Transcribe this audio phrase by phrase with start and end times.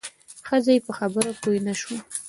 [0.47, 1.97] ښځه یې په خبره پوه نه شوه.